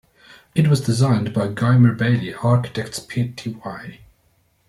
It 0.55 0.67
was 0.67 0.81
designed 0.87 1.31
by 1.31 1.49
Guymer 1.49 1.95
Bailey 1.95 2.33
Architects 2.33 2.97
Pty. 2.99 3.99